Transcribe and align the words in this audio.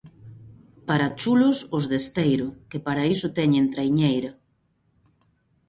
Para 0.87 1.07
chulos, 1.21 1.57
os 1.77 1.83
de 1.91 1.97
Esteiro, 2.03 2.47
que 2.69 2.79
para 2.85 3.03
iso 3.15 3.27
teñen 3.37 3.65
traiñeira. 3.73 4.31